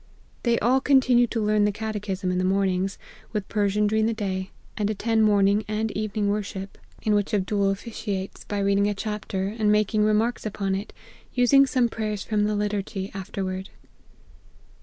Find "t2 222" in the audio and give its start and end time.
7.41-7.45